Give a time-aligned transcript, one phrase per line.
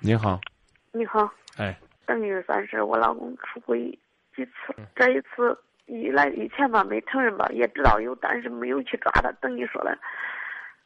[0.00, 0.40] 你好，
[0.92, 3.90] 你好，哎，等于算是我老公出轨
[4.34, 9.32] 几次，这一次以来以前吧没承认吧，也知道有，但是没有去抓他。
[9.40, 9.98] 等于说了，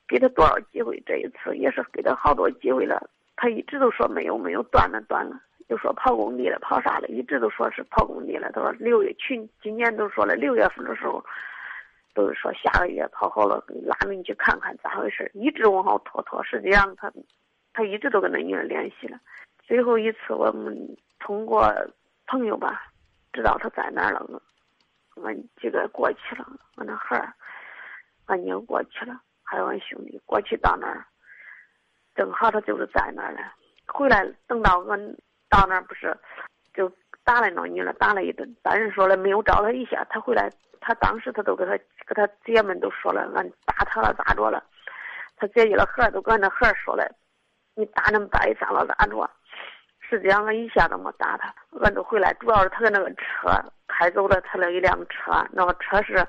[0.09, 3.07] 给他多少机会，这一次也是给他好多机会了，
[3.37, 5.39] 他一直都说没有没有，断了断了，
[5.69, 8.51] 又说跑工地了跑啥了，一直都说是跑工地了。
[8.53, 11.23] 他说六月去今年都说了六月份的时候，
[12.15, 17.13] 都是说下个月跑好了，拉着你去看看咋回事，一直往后拖拖，实际上他。
[17.73, 19.19] 他一直都跟那女人联系了，
[19.63, 20.77] 最后一次我们
[21.19, 21.73] 通过
[22.27, 22.85] 朋友吧，
[23.33, 24.27] 知道他在那儿了。
[25.15, 26.47] 我俺几个过去了，
[26.77, 27.33] 俺那孩儿，
[28.27, 31.05] 俺妞过去了，还有俺兄弟过去到那儿，
[32.15, 33.41] 正好他就是在那儿了。
[33.87, 35.17] 回来等到俺
[35.49, 36.17] 到那儿不是，
[36.73, 36.91] 就
[37.25, 38.57] 打了那女了，打了一顿。
[38.63, 44.65] 但是说了没有招他一下，他回来，他当时他都给他给他姐们都说了，俺打他了咋着了？
[45.37, 47.07] 他姐姐的孩儿都跟那孩儿说了。
[47.75, 49.31] 你打那么大一仗了咋着？
[50.01, 53.49] 实际上俺一下都没打他，俺都回来，主要是他的那个车
[53.89, 56.23] 开走了他那一辆车，那个车是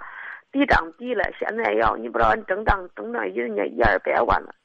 [0.53, 4.55] 抵账抵了，现在要你不知道俺整账整到人家一二百万了，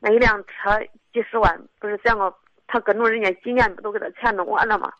[0.00, 0.78] 那一辆车
[1.12, 2.32] 几十万，不是想个
[2.68, 4.92] 他跟着人家几年不都给他钱弄完了吗？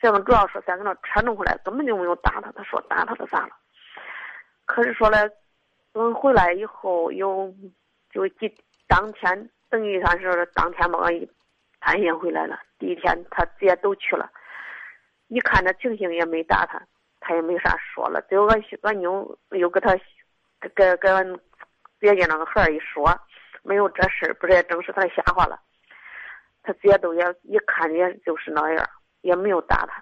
[0.00, 3.50] 想个主要是想给那车弄回来，根本就没有打他，他说打他的啥了？
[4.66, 5.28] 可是说了，
[5.92, 7.52] 等回来以后有
[8.12, 8.54] 就几
[8.86, 9.50] 当天。
[9.74, 11.28] 等于算是当天把俺一
[11.80, 12.60] 探信回来了。
[12.78, 14.30] 第一天他姐都去了，
[15.26, 16.80] 一看这情形也没打他，
[17.18, 18.22] 他也没啥说了。
[18.28, 19.92] 最后俺俺妞又给他
[20.76, 21.34] 给给俺
[22.00, 23.12] 姐姐那个孩儿一说，
[23.64, 25.58] 没有这事儿，不是也证实他的瞎话了。
[26.62, 28.88] 他姐都也一看也就是那样，
[29.22, 30.00] 也没有打他。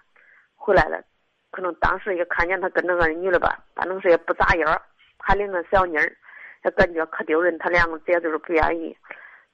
[0.53, 1.01] 回来了，
[1.49, 4.81] 可能当时也看见他跟那个女的吧，反正是也不咋样，
[5.17, 6.15] 还领个小妮儿，
[6.63, 7.57] 也感觉可丢人。
[7.57, 8.95] 他两个姐就是不愿意。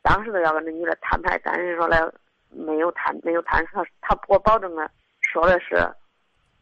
[0.01, 2.13] 当时都要跟那女的摊牌，但是说了
[2.49, 3.65] 没有谈，没有谈。
[3.67, 4.89] 他他给我保证了，
[5.21, 5.75] 说的是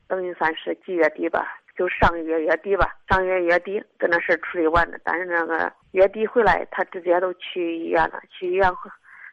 [0.07, 4.97] 等于算是几月底吧，就上个月月底吧，上个月月底跟那事处理完了。
[5.03, 8.69] 但是那个月底回来，他直接都去医院了，去医院，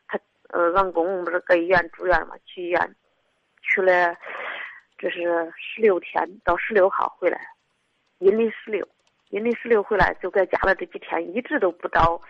[0.06, 0.20] 他
[0.50, 2.94] 呃，俺公公不是搁医院住院嘛，去医院
[3.62, 4.14] 去了，
[4.98, 5.22] 这是
[5.56, 7.40] 十六天，到十六号回来，
[8.18, 8.86] 阴历十六，
[9.30, 12.20] 阴历十六回来就在家了这几天，一直都不到，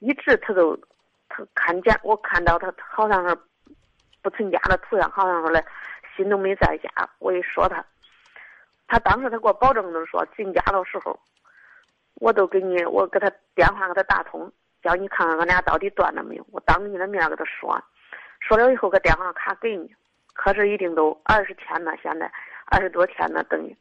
[0.00, 0.78] 一直他都。
[1.36, 3.36] 他看见我看到他好像是
[4.22, 5.62] 不成家的图样，好像说嘞
[6.16, 6.88] 心都没在家。
[7.18, 7.84] 我一说他，
[8.86, 11.18] 他当时他给我保证的说进家的时候，
[12.14, 14.50] 我都给你我给他电话给他打通，
[14.82, 16.46] 叫你看看俺俩到底断了没有。
[16.52, 17.78] 我当着你的面给他说，
[18.40, 19.94] 说了以后个电话卡给你，
[20.32, 22.32] 可是已经都二十天了，现在
[22.66, 23.76] 二十多天了，等于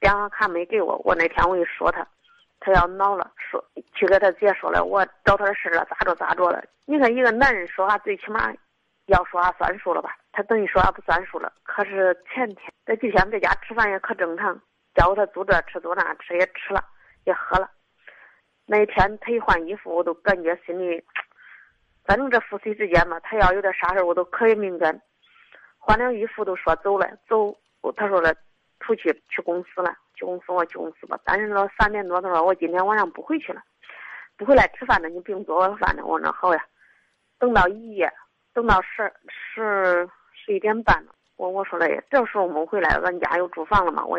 [0.00, 1.00] 电话卡没给我。
[1.04, 2.04] 我那天我一说他。
[2.64, 3.62] 他要恼了，说
[3.94, 6.64] 去给他姐说了，我找他的事了，咋着咋着了？
[6.86, 8.50] 你看一个男人说话最起码
[9.06, 10.16] 要说话算数了吧？
[10.32, 11.52] 他等于说话不算数了。
[11.62, 14.58] 可是前天这几天在家吃饭也可正常，
[14.94, 16.82] 叫他做这吃做那吃也吃了，
[17.24, 17.70] 也喝了。
[18.64, 21.04] 那一天他一换衣服，我都感觉心里，
[22.06, 24.98] 反正这夫妻之间嘛，他要有点啥事我都可以敏感。
[25.78, 27.54] 换了衣服都说走了，走，
[27.94, 28.34] 他说了。
[28.80, 31.18] 出去去公司了，去公司我去公司吧。
[31.24, 33.62] 但是说三点多他说我今天晚上不回去了，
[34.36, 36.04] 不回来吃饭了，你不用做晚饭了。
[36.04, 36.64] 我说那好呀。
[37.38, 38.10] 等到一夜，
[38.54, 44.04] 等到十十十一点半了，我我说嘞，这时候没回来，俺家有住房了嘛。
[44.04, 44.18] 我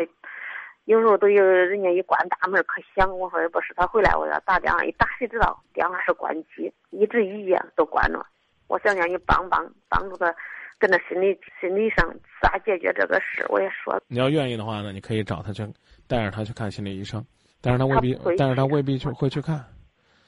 [0.84, 8.24] 有时候都有人家一关大门可响，我说也不是他回来，我要打电话一打谁知道电话是关机，一直一夜都关着。
[8.68, 10.32] 我想让你帮帮帮助他。
[10.78, 13.98] 跟他心理心理上咋解决这个事，我也说。
[14.08, 15.66] 你要愿意的话呢，你可以找他去，
[16.06, 17.24] 带着他去看心理医生，
[17.60, 19.64] 但是他未必，但是他未必去会去看。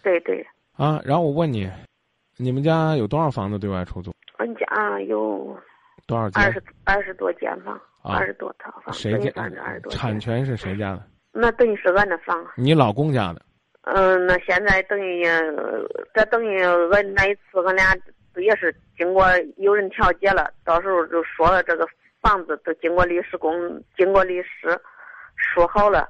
[0.03, 0.47] 对对。
[0.77, 1.71] 啊，然后我问你，
[2.37, 4.15] 你们家有多少房子对外出租？
[4.39, 5.59] 俺家有
[6.07, 6.43] 多少间？
[6.43, 8.95] 二十二十多间房，二十多套房。
[8.95, 9.31] 谁家？
[9.91, 11.05] 产权是谁家的？
[11.33, 12.47] 那等于是俺的房。
[12.57, 13.43] 你老公家的。
[13.83, 15.25] 嗯，那现在等于
[16.15, 17.95] 这等于俺那一次俺俩。
[18.41, 19.25] 也是经过
[19.57, 21.87] 有人调解了，到时候就说了这个
[22.21, 23.53] 房子都经过律师公，
[23.97, 24.79] 经过律师
[25.37, 26.09] 说好了，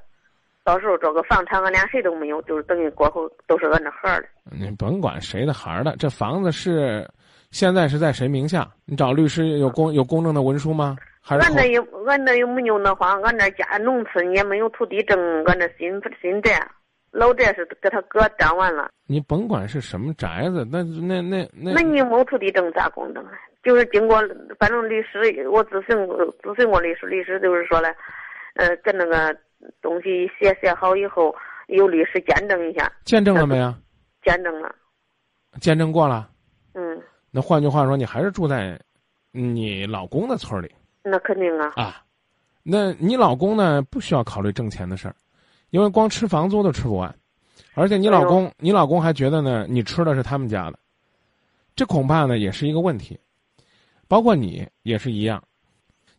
[0.63, 4.27] 到时候这个房产俺俩谁都没有，就是等于过后都是俺这孩儿的。
[4.51, 7.07] 你甭管谁的孩儿的，这房子是
[7.51, 8.67] 现在是在谁名下？
[8.85, 10.97] 你找律师有公有公证的文书吗？
[11.27, 16.67] 俺那又俺那又没有那话，俺那家农村也没有土地证，俺那新新宅。
[17.11, 23.31] 老宅是给他哥占完了，你甭管是什么宅子，那那那那，那你没土地证咋公证啊？
[23.63, 24.21] 就是经过，
[24.59, 25.97] 反正律师我咨询
[26.43, 27.89] 咨询过律师，律师就是说了，
[28.55, 29.35] 呃，跟那个
[29.81, 31.35] 东西写写好以后，
[31.67, 32.91] 由律师见证一下。
[33.03, 33.73] 见证了没有？
[34.23, 34.73] 见证了。
[35.59, 36.29] 见证过了。
[36.73, 37.01] 嗯。
[37.31, 38.79] 那换句话说，你还是住在
[39.31, 40.71] 你老公的村里
[41.03, 41.73] 那肯定啊。
[41.75, 42.03] 啊。
[42.63, 43.81] 那你老公呢？
[43.83, 45.15] 不需要考虑挣钱的事儿，
[45.69, 47.13] 因为光吃房租都吃不完，
[47.73, 50.79] 而且你老公，你老公还觉得呢，你吃的是他们家的，
[51.75, 53.19] 这恐怕呢也是一个问题。
[54.07, 55.43] 包括你也是一样，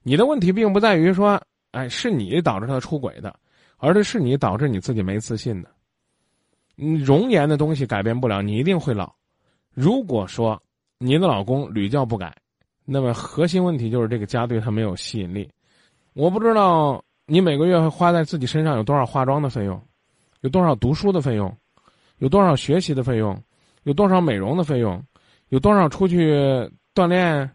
[0.03, 1.43] 你的问题并不在于说，
[1.73, 3.35] 哎，是你导致他出轨的，
[3.79, 5.69] 而是是你导致你自己没自信的。
[6.77, 9.13] 嗯，容颜的东西改变不了，你一定会老。
[9.75, 10.61] 如果说
[10.99, 12.33] 你的老公屡教不改，
[12.85, 15.51] 那么核心问题就是这个家对他没有吸引力。
[16.13, 19.81] 我不知道你每个月会花在自己身上有多少化妆的费用，
[20.41, 21.57] 有多少读书的费用，
[22.19, 23.41] 有多少学习的费用，
[23.85, 25.01] 有多少美容的费用，
[25.51, 26.35] 有多少出去
[26.93, 27.49] 锻炼、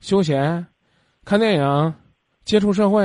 [0.00, 0.66] 休闲、
[1.24, 1.94] 看电影、
[2.44, 3.02] 接触社会？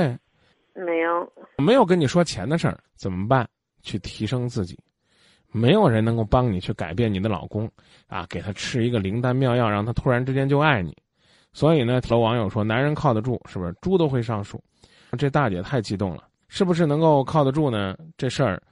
[0.74, 3.48] 没有，没有跟你说钱的事儿，怎么办？
[3.82, 4.76] 去提升自己。
[5.52, 7.70] 没有人能够帮你去改变你的老公
[8.08, 10.92] 啊，给他吃一个灵丹妙药，让他突然之间就爱你。
[11.52, 14.60] 所以呢，有网友说：“男人靠得住，是不是猪都会上树？”
[15.16, 17.96] 这大姐太激动了，是不是能够靠得住呢？
[18.16, 18.62] 这事儿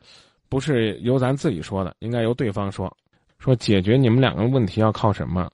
[0.48, 2.94] 不是由咱自己说的，应该由对方说。
[3.38, 5.50] 说解决你们两个问题要靠什么？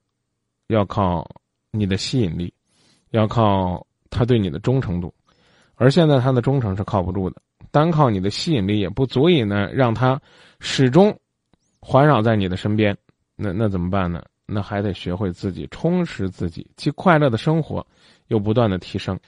[0.69, 1.29] 要靠
[1.71, 2.53] 你的吸引力，
[3.11, 5.13] 要靠他对你的忠诚度。
[5.75, 7.41] 而现在他的忠诚是靠不住的，
[7.71, 10.21] 单靠你的吸引力也不足以呢让他
[10.61, 11.19] 始终
[11.81, 12.97] 环绕在你的身边。
[13.35, 14.23] 那那怎么办呢？
[14.47, 17.87] 那还得学会自己充实自己，既快乐的生活，
[18.29, 19.19] 又不断的提升。